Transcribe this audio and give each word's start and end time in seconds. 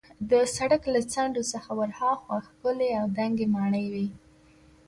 د 0.31 0.33
سړک 0.55 0.83
له 0.93 1.01
څنډو 1.11 1.43
څخه 1.53 1.69
ورهاخوا 1.79 2.37
ښکلې 2.47 2.89
او 2.99 3.05
دنګې 3.17 3.47
ماڼۍ 3.55 3.85
وې. 3.93 4.07